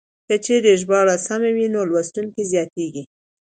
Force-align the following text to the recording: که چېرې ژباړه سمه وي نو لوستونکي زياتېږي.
که 0.27 0.35
چېرې 0.45 0.71
ژباړه 0.81 1.15
سمه 1.27 1.49
وي 1.55 1.67
نو 1.73 1.81
لوستونکي 1.91 2.41
زياتېږي. 2.51 3.03